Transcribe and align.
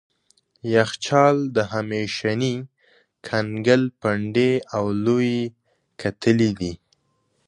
یخچال 0.73 1.35
د 1.55 1.57
همیشني 1.73 2.55
کنګل 3.27 3.83
پنډې 4.01 4.51
او 4.77 4.83
لويې 5.05 5.41
کتلې 6.01 6.51
دي. 6.59 6.73